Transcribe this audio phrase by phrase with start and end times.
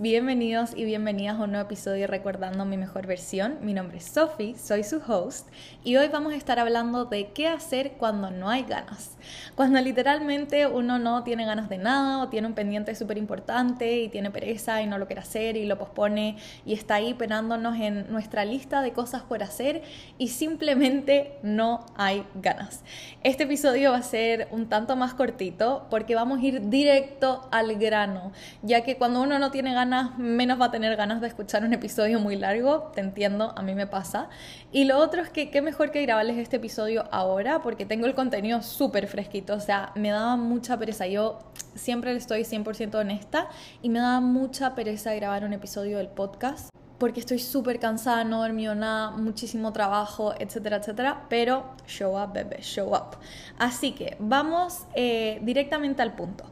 [0.00, 3.58] Bienvenidos y bienvenidas a un nuevo episodio Recordando mi mejor versión.
[3.60, 5.46] Mi nombre es Sophie, soy su host
[5.84, 9.16] y hoy vamos a estar hablando de qué hacer cuando no hay ganas.
[9.54, 14.08] Cuando literalmente uno no tiene ganas de nada o tiene un pendiente súper importante y
[14.08, 18.10] tiene pereza y no lo quiere hacer y lo pospone y está ahí penándonos en
[18.10, 19.82] nuestra lista de cosas por hacer
[20.18, 22.82] y simplemente no hay ganas.
[23.22, 27.76] Este episodio va a ser un tanto más cortito porque vamos a ir directo al
[27.76, 31.64] grano, ya que cuando uno no tiene ganas, menos va a tener ganas de escuchar
[31.64, 34.28] un episodio muy largo, te entiendo, a mí me pasa.
[34.72, 38.14] Y lo otro es que qué mejor que grabarles este episodio ahora, porque tengo el
[38.14, 41.38] contenido súper fresquito, o sea, me daba mucha pereza, yo
[41.74, 43.48] siempre estoy 100% honesta
[43.82, 48.40] y me daba mucha pereza grabar un episodio del podcast porque estoy súper cansada, no
[48.40, 51.26] dormí nada, muchísimo trabajo, etcétera, etcétera.
[51.28, 53.18] Pero show up, bebé, show up.
[53.58, 56.44] Así que vamos eh, directamente al punto.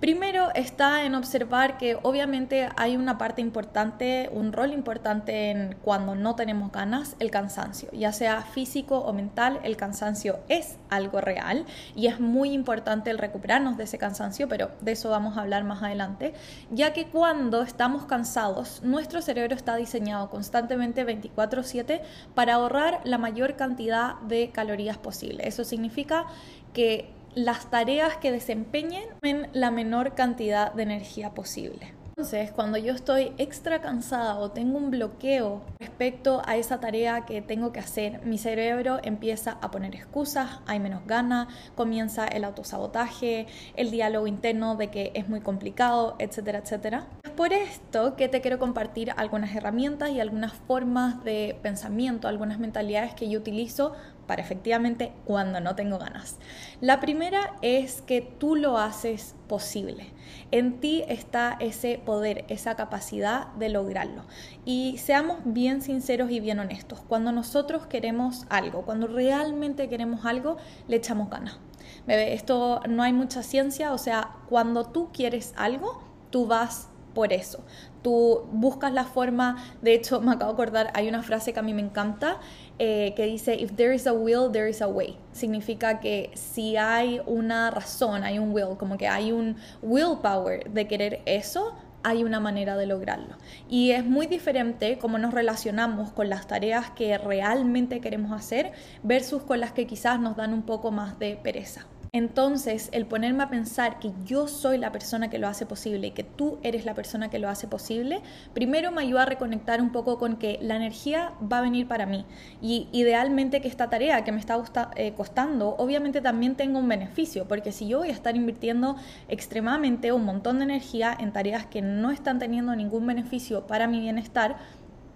[0.00, 6.14] Primero está en observar que obviamente hay una parte importante, un rol importante en cuando
[6.14, 11.66] no tenemos ganas, el cansancio, ya sea físico o mental, el cansancio es algo real
[11.94, 15.64] y es muy importante el recuperarnos de ese cansancio, pero de eso vamos a hablar
[15.64, 16.32] más adelante,
[16.70, 22.00] ya que cuando estamos cansados, nuestro cerebro está diseñado constantemente 24/7
[22.34, 25.46] para ahorrar la mayor cantidad de calorías posible.
[25.46, 26.24] Eso significa
[26.72, 31.94] que las tareas que desempeñen en la menor cantidad de energía posible.
[32.20, 37.40] Entonces, cuando yo estoy extra cansada o tengo un bloqueo respecto a esa tarea que
[37.40, 43.46] tengo que hacer, mi cerebro empieza a poner excusas, hay menos ganas, comienza el autosabotaje,
[43.74, 47.06] el diálogo interno de que es muy complicado, etcétera, etcétera.
[47.22, 52.58] Es por esto que te quiero compartir algunas herramientas y algunas formas de pensamiento, algunas
[52.58, 53.94] mentalidades que yo utilizo
[54.30, 56.38] para efectivamente cuando no tengo ganas.
[56.80, 60.12] La primera es que tú lo haces posible.
[60.52, 64.22] En ti está ese poder, esa capacidad de lograrlo.
[64.64, 67.00] Y seamos bien sinceros y bien honestos.
[67.00, 71.58] Cuando nosotros queremos algo, cuando realmente queremos algo, le echamos ganas.
[72.06, 77.32] Bebé, esto no hay mucha ciencia, o sea, cuando tú quieres algo, tú vas por
[77.32, 77.64] eso.
[78.02, 81.62] Tú buscas la forma, de hecho me acabo de acordar, hay una frase que a
[81.62, 82.38] mí me encanta
[82.78, 85.16] eh, que dice, if there is a will, there is a way.
[85.32, 90.88] Significa que si hay una razón, hay un will, como que hay un willpower de
[90.88, 93.36] querer eso, hay una manera de lograrlo.
[93.68, 98.72] Y es muy diferente cómo nos relacionamos con las tareas que realmente queremos hacer
[99.02, 101.86] versus con las que quizás nos dan un poco más de pereza.
[102.12, 106.10] Entonces, el ponerme a pensar que yo soy la persona que lo hace posible y
[106.10, 108.20] que tú eres la persona que lo hace posible,
[108.52, 112.06] primero me ayuda a reconectar un poco con que la energía va a venir para
[112.06, 112.26] mí.
[112.60, 114.60] Y idealmente que esta tarea que me está
[114.96, 118.96] eh, costando, obviamente también tenga un beneficio, porque si yo voy a estar invirtiendo
[119.28, 124.00] extremadamente un montón de energía en tareas que no están teniendo ningún beneficio para mi
[124.00, 124.56] bienestar,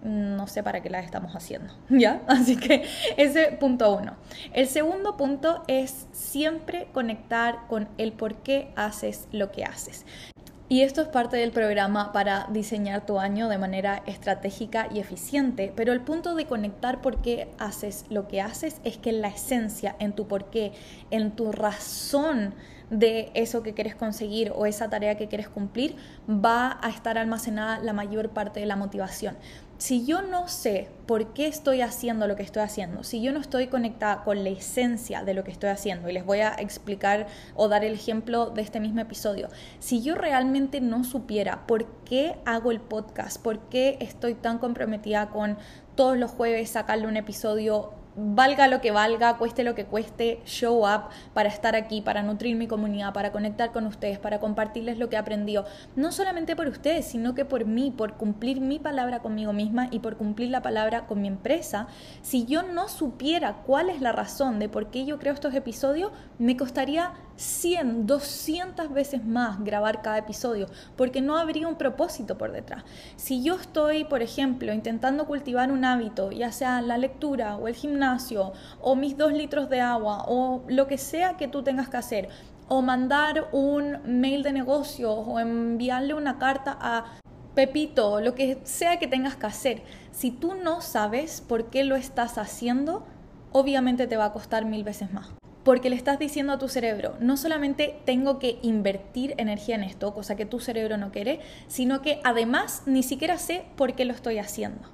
[0.04, 2.22] no sé para qué las estamos haciendo, ¿ya?
[2.28, 2.84] Así que
[3.16, 4.14] ese punto uno.
[4.52, 10.04] El segundo punto es siempre conectar con el por qué haces lo que haces.
[10.66, 15.72] Y esto es parte del programa para diseñar tu año de manera estratégica y eficiente,
[15.76, 19.94] pero el punto de conectar por qué haces lo que haces es que la esencia,
[19.98, 20.72] en tu por qué,
[21.10, 22.54] en tu razón
[22.88, 25.96] de eso que quieres conseguir o esa tarea que quieres cumplir,
[26.28, 29.36] va a estar almacenada la mayor parte de la motivación
[29.78, 33.40] si yo no sé por qué estoy haciendo lo que estoy haciendo, si yo no
[33.40, 37.26] estoy conectada con la esencia de lo que estoy haciendo, y les voy a explicar
[37.54, 39.48] o dar el ejemplo de este mismo episodio,
[39.80, 45.30] si yo realmente no supiera por qué hago el podcast, por qué estoy tan comprometida
[45.30, 45.58] con
[45.94, 50.86] todos los jueves sacarle un episodio valga lo que valga, cueste lo que cueste, show
[50.86, 55.08] up para estar aquí, para nutrir mi comunidad, para conectar con ustedes, para compartirles lo
[55.08, 55.18] que he
[55.96, 59.98] no solamente por ustedes, sino que por mí, por cumplir mi palabra conmigo misma y
[59.98, 61.88] por cumplir la palabra con mi empresa.
[62.22, 66.12] Si yo no supiera cuál es la razón de por qué yo creo estos episodios,
[66.38, 72.52] me costaría 100, 200 veces más grabar cada episodio, porque no habría un propósito por
[72.52, 72.84] detrás.
[73.16, 77.74] Si yo estoy, por ejemplo, intentando cultivar un hábito, ya sea la lectura o el
[77.74, 78.03] gimnasio,
[78.80, 82.28] o mis dos litros de agua, o lo que sea que tú tengas que hacer,
[82.68, 87.04] o mandar un mail de negocio, o enviarle una carta a
[87.54, 91.94] Pepito, lo que sea que tengas que hacer, si tú no sabes por qué lo
[91.94, 93.06] estás haciendo,
[93.52, 95.32] obviamente te va a costar mil veces más
[95.64, 100.12] porque le estás diciendo a tu cerebro, no solamente tengo que invertir energía en esto,
[100.12, 104.12] cosa que tu cerebro no quiere, sino que además ni siquiera sé por qué lo
[104.12, 104.93] estoy haciendo.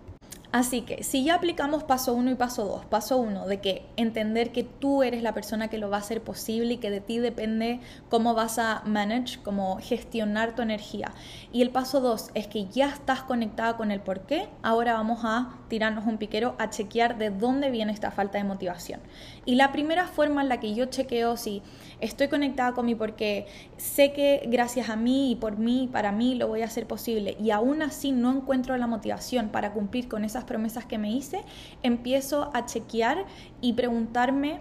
[0.53, 4.51] Así que si ya aplicamos paso uno y paso dos, paso uno de que entender
[4.51, 7.19] que tú eres la persona que lo va a hacer posible y que de ti
[7.19, 11.13] depende cómo vas a manage, cómo gestionar tu energía.
[11.53, 15.21] Y el paso dos es que ya estás conectada con el por qué, ahora vamos
[15.23, 19.01] a tirarnos un piquero a chequear de dónde viene esta falta de motivación.
[19.47, 21.63] Y la primera forma en la que yo chequeo si
[22.01, 23.47] estoy conectada con mi porque
[23.79, 27.37] sé que gracias a mí y por mí, para mí lo voy a hacer posible
[27.41, 31.41] y aún así no encuentro la motivación para cumplir con esas promesas que me hice,
[31.83, 33.25] empiezo a chequear
[33.61, 34.61] y preguntarme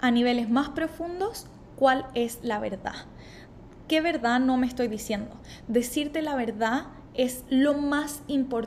[0.00, 1.46] a niveles más profundos
[1.76, 2.94] cuál es la verdad.
[3.88, 5.30] ¿Qué verdad no me estoy diciendo?
[5.68, 8.63] Decirte la verdad es lo más importante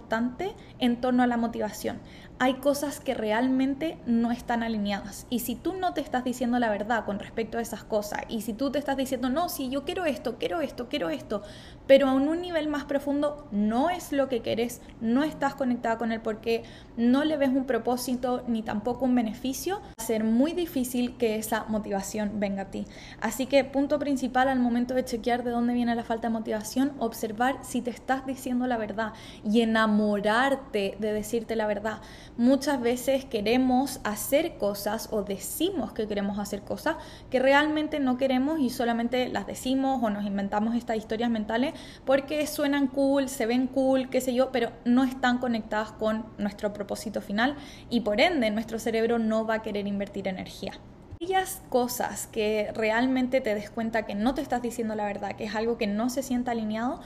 [0.79, 1.99] en torno a la motivación
[2.39, 5.25] hay cosas que realmente no están alineadas.
[5.29, 8.41] Y si tú no te estás diciendo la verdad con respecto a esas cosas, y
[8.41, 11.41] si tú te estás diciendo, no, si yo quiero esto, quiero esto, quiero esto,
[11.87, 16.11] pero a un nivel más profundo no es lo que querés, no estás conectada con
[16.11, 16.63] el porque
[16.95, 21.37] no le ves un propósito ni tampoco un beneficio, va a ser muy difícil que
[21.37, 22.85] esa motivación venga a ti.
[23.19, 26.93] Así que punto principal al momento de chequear de dónde viene la falta de motivación,
[26.99, 29.13] observar si te estás diciendo la verdad
[29.43, 29.61] y
[29.97, 31.99] enamorarte de decirte la verdad.
[32.37, 36.97] Muchas veces queremos hacer cosas o decimos que queremos hacer cosas
[37.29, 41.73] que realmente no queremos y solamente las decimos o nos inventamos estas historias mentales
[42.05, 46.73] porque suenan cool, se ven cool, qué sé yo, pero no están conectadas con nuestro
[46.73, 47.55] propósito final
[47.89, 50.73] y por ende nuestro cerebro no va a querer invertir energía.
[51.15, 55.45] Aquellas cosas que realmente te des cuenta que no te estás diciendo la verdad, que
[55.45, 57.01] es algo que no se sienta alineado,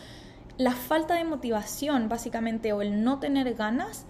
[0.58, 4.06] la falta de motivación básicamente o el no tener ganas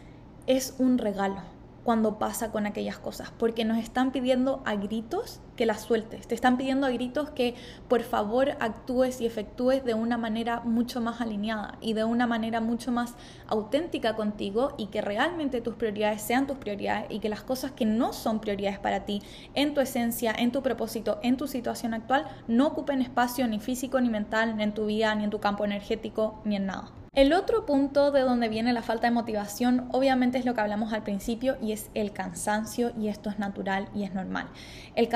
[0.48, 1.42] es un regalo
[1.84, 6.34] cuando pasa con aquellas cosas, porque nos están pidiendo a gritos que las sueltes, te
[6.34, 7.54] están pidiendo a gritos que
[7.88, 12.62] por favor actúes y efectúes de una manera mucho más alineada y de una manera
[12.62, 13.14] mucho más
[13.46, 17.86] auténtica contigo y que realmente tus prioridades sean tus prioridades y que las cosas que
[17.86, 19.22] no son prioridades para ti
[19.54, 24.02] en tu esencia, en tu propósito, en tu situación actual, no ocupen espacio ni físico
[24.02, 26.92] ni mental, ni en tu vida, ni en tu campo energético, ni en nada.
[27.14, 30.94] El otro punto de donde viene la falta de motivación obviamente es lo que hablamos
[30.94, 34.48] al principio y es el cansancio y esto es natural y es normal.
[34.96, 35.10] El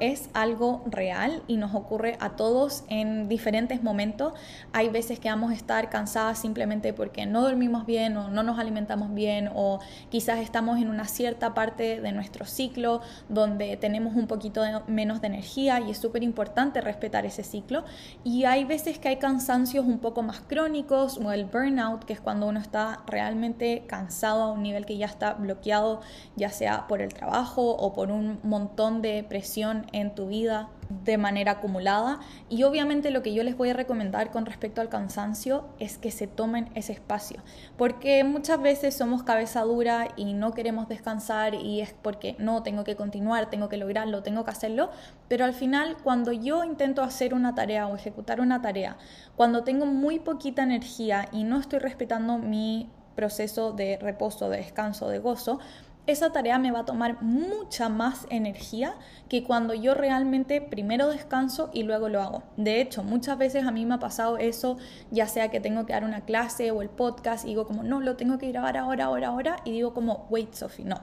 [0.00, 4.32] es algo real y nos ocurre a todos en diferentes momentos.
[4.72, 8.60] Hay veces que vamos a estar cansadas simplemente porque no dormimos bien o no nos
[8.60, 14.28] alimentamos bien o quizás estamos en una cierta parte de nuestro ciclo donde tenemos un
[14.28, 17.84] poquito menos de energía y es súper importante respetar ese ciclo.
[18.22, 22.20] Y hay veces que hay cansancios un poco más crónicos o el burnout, que es
[22.20, 26.00] cuando uno está realmente cansado a un nivel que ya está bloqueado,
[26.36, 30.68] ya sea por el trabajo o por un montón de presión en tu vida
[31.04, 32.20] de manera acumulada.
[32.48, 36.10] Y obviamente lo que yo les voy a recomendar con respecto al cansancio es que
[36.10, 37.42] se tomen ese espacio,
[37.76, 42.84] porque muchas veces somos cabeza dura y no queremos descansar y es porque no, tengo
[42.84, 44.90] que continuar, tengo que lograrlo, tengo que hacerlo,
[45.28, 48.96] pero al final cuando yo intento hacer una tarea o ejecutar una tarea,
[49.36, 55.08] cuando tengo muy poquita energía y no estoy respetando mi proceso de reposo, de descanso,
[55.08, 55.58] de gozo,
[56.06, 58.94] esa tarea me va a tomar mucha más energía
[59.28, 62.42] que cuando yo realmente primero descanso y luego lo hago.
[62.56, 64.78] De hecho, muchas veces a mí me ha pasado eso,
[65.10, 68.00] ya sea que tengo que dar una clase o el podcast y digo como, no,
[68.00, 71.00] lo tengo que grabar ahora, ahora, ahora, y digo como, wait, Sophie, no.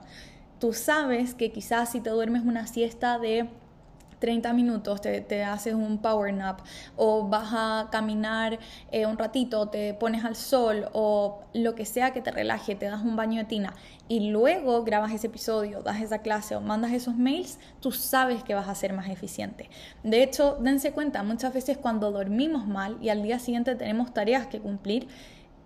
[0.60, 3.50] Tú sabes que quizás si te duermes una siesta de
[4.24, 6.62] 30 minutos, te, haces un power nap
[6.96, 8.58] o vas a caminar
[8.90, 12.86] eh, un ratito, te pones al sol o lo que sea que te relaje, te
[12.86, 13.74] das un baño de tina
[14.08, 18.56] y luego grabas ese episodio, das esa clase o mandas esos mails, tú sabes que
[18.56, 19.70] vas a ser más eficiente.
[20.04, 24.48] De hecho, dense cuenta, muchas veces cuando dormimos mal y al día siguiente tenemos tareas
[24.48, 25.10] que cumplir,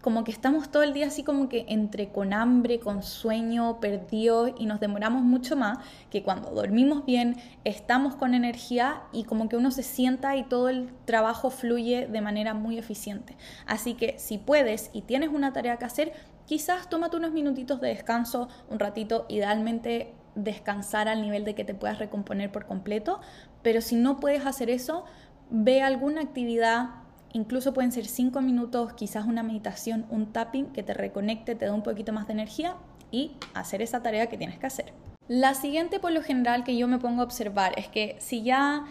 [0.02, 4.52] como que estamos todo el día así como que entre con hambre, con sueño, perdidos
[4.58, 9.58] y nos demoramos mucho más que cuando dormimos bien, estamos con energía y como que
[9.58, 13.36] uno se sienta y todo el trabajo fluye de manera muy eficiente.
[13.66, 16.14] Así que si puedes y tienes una tarea que hacer,
[16.46, 21.74] quizás tómate unos minutitos de descanso, un ratito, idealmente descansar al nivel de que te
[21.74, 23.20] puedas recomponer por completo,
[23.64, 25.04] pero si no puedes hacer eso,
[25.50, 30.94] ve alguna actividad Incluso pueden ser cinco minutos, quizás una meditación, un tapping que te
[30.94, 32.76] reconecte, te da un poquito más de energía
[33.12, 34.94] y hacer esa tarea que tienes que hacer.
[35.28, 38.86] La siguiente por lo general que yo me pongo a observar es que si ya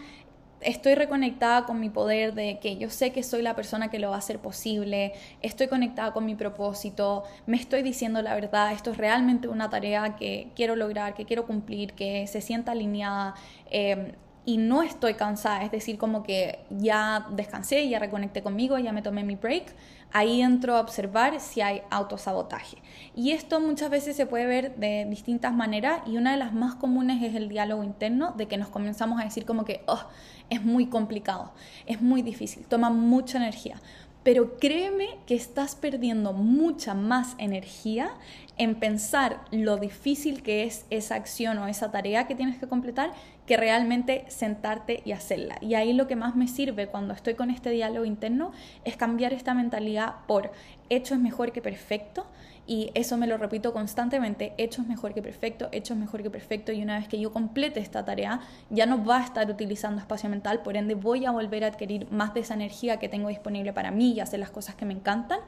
[0.61, 4.09] estoy reconectada con mi poder de que yo sé que soy la persona que lo
[4.09, 8.91] va a hacer posible, estoy conectada con mi propósito, me estoy diciendo la verdad, esto
[8.91, 13.35] es realmente una tarea que quiero lograr, que quiero cumplir, que se sienta alineada.
[13.69, 14.15] Eh,
[14.47, 19.01] y no estoy cansada, es decir, como que ya descansé, ya reconecté conmigo, ya me
[19.01, 19.75] tomé mi break,
[20.13, 22.77] ahí entro a observar si hay autosabotaje.
[23.13, 26.75] Y esto muchas veces se puede ver de distintas maneras y una de las más
[26.75, 30.05] comunes es el diálogo interno, de que nos comenzamos a decir como que, oh,
[30.49, 31.51] es muy complicado,
[31.85, 33.81] es muy difícil, toma mucha energía.
[34.27, 38.09] Pero créeme que estás perdiendo mucha más energía
[38.57, 43.13] en pensar lo difícil que es esa acción o esa tarea que tienes que completar
[43.45, 45.57] que realmente sentarte y hacerla.
[45.61, 48.51] Y ahí lo que más me sirve cuando estoy con este diálogo interno
[48.83, 50.51] es cambiar esta mentalidad por
[50.89, 52.27] hecho es mejor que perfecto
[52.67, 56.29] y eso me lo repito constantemente, hecho es mejor que perfecto, hecho es mejor que
[56.29, 60.01] perfecto y una vez que yo complete esta tarea ya no va a estar utilizando
[60.01, 63.29] espacio mental, por ende voy a volver a adquirir más de esa energía que tengo
[63.29, 65.39] disponible para mí y hacer las cosas que me encantan.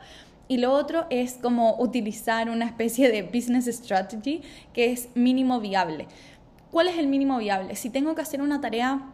[0.48, 4.42] Y lo otro es como utilizar una especie de business strategy
[4.74, 6.08] que es mínimo viable.
[6.72, 7.76] ¿Cuál es el mínimo viable?
[7.76, 9.12] Si tengo que hacer una tarea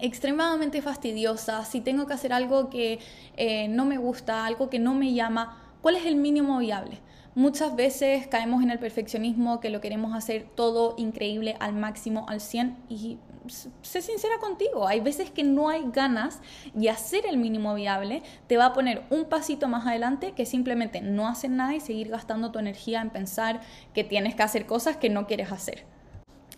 [0.00, 3.00] extremadamente fastidiosa, si tengo que hacer algo que
[3.36, 7.00] eh, no me gusta, algo que no me llama, ¿cuál es el mínimo viable?
[7.38, 12.40] Muchas veces caemos en el perfeccionismo, que lo queremos hacer todo increíble al máximo, al
[12.40, 16.40] 100 y sé sincera contigo, hay veces que no hay ganas
[16.76, 21.00] y hacer el mínimo viable te va a poner un pasito más adelante que simplemente
[21.00, 23.60] no hacer nada y seguir gastando tu energía en pensar
[23.94, 25.84] que tienes que hacer cosas que no quieres hacer.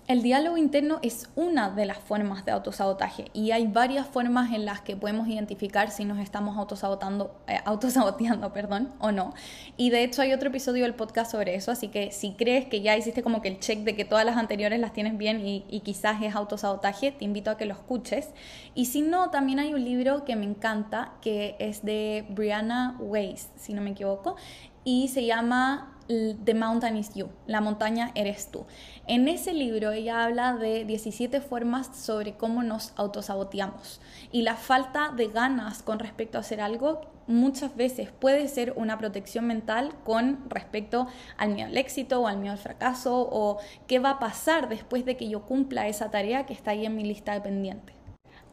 [0.07, 4.65] El diálogo interno es una de las formas de autosabotaje y hay varias formas en
[4.65, 9.35] las que podemos identificar si nos estamos autosabotando, eh, autosaboteando perdón, o no.
[9.77, 12.81] Y de hecho hay otro episodio del podcast sobre eso, así que si crees que
[12.81, 15.65] ya hiciste como que el check de que todas las anteriores las tienes bien y,
[15.69, 18.31] y quizás es autosabotaje, te invito a que lo escuches.
[18.75, 23.51] Y si no, también hay un libro que me encanta que es de Brianna Weiss,
[23.57, 24.35] si no me equivoco,
[24.85, 28.67] y se llama The Mountain is You, la montaña eres tú.
[29.07, 34.01] En ese libro ella habla de 17 formas sobre cómo nos autosaboteamos
[34.33, 38.99] y la falta de ganas con respecto a hacer algo muchas veces puede ser una
[38.99, 41.07] protección mental con respecto
[41.37, 45.05] al miedo al éxito o al miedo al fracaso o qué va a pasar después
[45.05, 48.00] de que yo cumpla esa tarea que está ahí en mi lista de pendientes.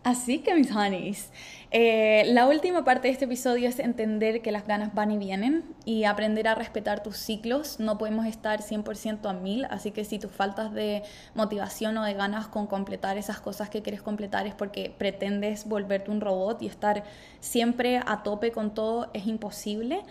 [0.08, 1.32] Así que mis honeys,
[1.70, 5.66] eh, la última parte de este episodio es entender que las ganas van y vienen
[5.84, 7.82] y aprender a respetar tus ciclos.
[7.82, 11.04] No podemos estar 100% a mil, así que si tú faltas de
[11.36, 16.10] motivación o de ganas con completar esas cosas que quieres completar es porque pretendes volverte
[16.10, 17.04] un robot y estar
[17.42, 20.06] siempre a tope con todo, es imposible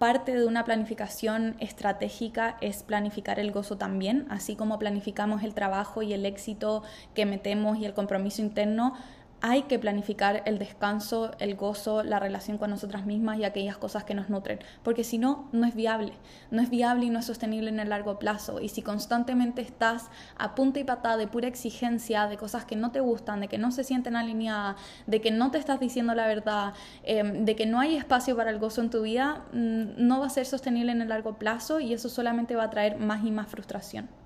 [0.00, 6.00] parte de una planificación estratégica es planificar el gozo también, así como planificamos el trabajo
[6.00, 6.82] y el éxito
[7.14, 8.94] que metemos y el compromiso interno,
[9.42, 14.04] hay que planificar el descanso, el gozo, la relación con nosotras mismas y aquellas cosas
[14.04, 16.12] que nos nutren, porque si no, no es viable,
[16.50, 18.60] no es viable y no es sostenible en el largo plazo.
[18.60, 22.90] Y si constantemente estás a punta y patada de pura exigencia, de cosas que no
[22.90, 26.26] te gustan, de que no se sienten alineadas, de que no te estás diciendo la
[26.26, 30.20] verdad, em, de que no hay espacio para el gozo en tu vida, mm, no
[30.20, 33.24] va a ser sostenible en el largo plazo y eso solamente va a traer más
[33.24, 34.19] y más frustración.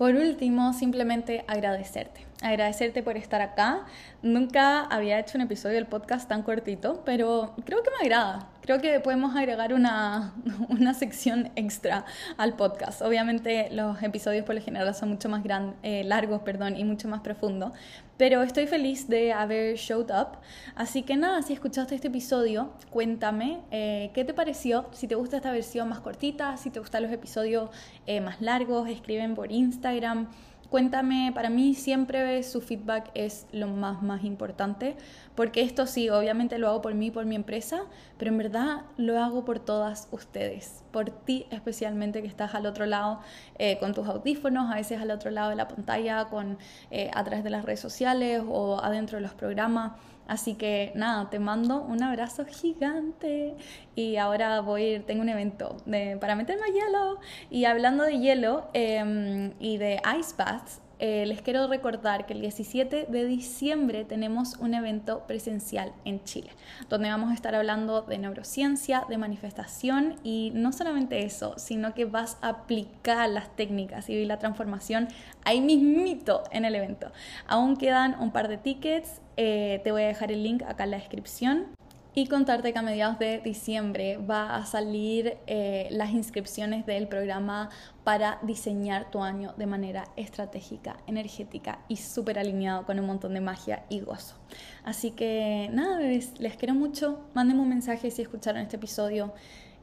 [0.00, 2.24] Por último, simplemente agradecerte.
[2.40, 3.84] Agradecerte por estar acá.
[4.22, 8.80] Nunca había hecho un episodio del podcast tan cortito, pero creo que me agrada creo
[8.80, 10.32] que podemos agregar una,
[10.68, 12.04] una, sección extra
[12.36, 13.02] al podcast.
[13.02, 17.08] Obviamente los episodios por lo general son mucho más gran, eh, largos perdón, y mucho
[17.08, 17.72] más profundos,
[18.16, 20.38] pero estoy feliz de haber showed up.
[20.76, 25.38] Así que nada, si escuchaste este episodio, cuéntame eh, qué te pareció, si te gusta
[25.38, 27.70] esta versión más cortita, si te gustan los episodios
[28.06, 30.28] eh, más largos, escriben por Instagram.
[30.70, 34.96] Cuéntame, para mí siempre su feedback es lo más, más importante,
[35.34, 37.80] porque esto sí, obviamente lo hago por mí, por mi empresa,
[38.18, 42.86] pero en verdad lo hago por todas ustedes, por ti especialmente que estás al otro
[42.86, 43.18] lado
[43.58, 46.56] eh, con tus audífonos, a veces al otro lado de la pantalla, con,
[46.92, 49.94] eh, a través de las redes sociales o adentro de los programas.
[50.30, 53.56] Así que nada, te mando un abrazo gigante.
[53.96, 57.18] Y ahora voy, tengo un evento de, para meterme a hielo.
[57.50, 62.42] Y hablando de hielo em, y de ice baths, eh, les quiero recordar que el
[62.42, 66.50] 17 de diciembre tenemos un evento presencial en Chile,
[66.90, 72.04] donde vamos a estar hablando de neurociencia, de manifestación y no solamente eso, sino que
[72.04, 75.08] vas a aplicar las técnicas y la transformación
[75.44, 77.10] ahí mismito en el evento.
[77.46, 80.90] Aún quedan un par de tickets, eh, te voy a dejar el link acá en
[80.90, 81.68] la descripción
[82.14, 87.70] y contarte que a mediados de diciembre va a salir eh, las inscripciones del programa
[88.10, 93.40] para diseñar tu año de manera estratégica, energética y súper alineado con un montón de
[93.40, 94.34] magia y gozo.
[94.82, 97.20] Así que nada, les quiero mucho.
[97.34, 99.32] Mándenme un mensaje si escucharon este episodio.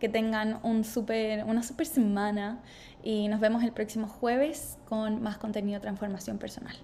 [0.01, 2.59] Que tengan un super, una super semana
[3.01, 6.75] y nos vemos el próximo jueves con más contenido de transformación personal.